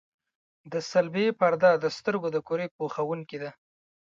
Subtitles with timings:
[0.71, 3.51] د صلبیې پرده د سترګو د کرې پوښوونکې ده.